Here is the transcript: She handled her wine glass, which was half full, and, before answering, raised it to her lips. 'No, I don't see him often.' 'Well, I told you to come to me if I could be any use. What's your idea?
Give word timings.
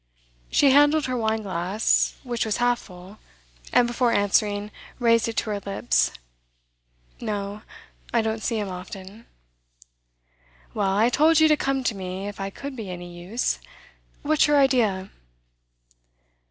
She 0.49 0.71
handled 0.71 1.05
her 1.05 1.15
wine 1.15 1.43
glass, 1.43 2.15
which 2.23 2.43
was 2.43 2.57
half 2.57 2.79
full, 2.79 3.19
and, 3.71 3.85
before 3.85 4.11
answering, 4.11 4.71
raised 4.97 5.27
it 5.27 5.37
to 5.37 5.51
her 5.51 5.59
lips. 5.59 6.09
'No, 7.19 7.61
I 8.11 8.23
don't 8.23 8.41
see 8.41 8.57
him 8.57 8.67
often.' 8.67 9.27
'Well, 10.73 10.89
I 10.97 11.09
told 11.09 11.39
you 11.39 11.47
to 11.49 11.55
come 11.55 11.83
to 11.83 11.93
me 11.93 12.27
if 12.27 12.39
I 12.41 12.49
could 12.49 12.75
be 12.75 12.89
any 12.89 13.13
use. 13.15 13.59
What's 14.23 14.47
your 14.47 14.57
idea? 14.57 15.11